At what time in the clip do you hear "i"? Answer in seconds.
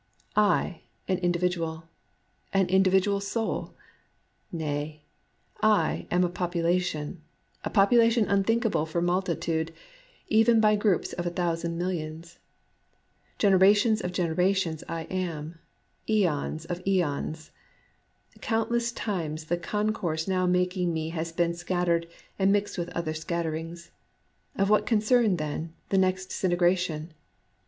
0.35-0.81, 5.61-6.07, 14.89-15.03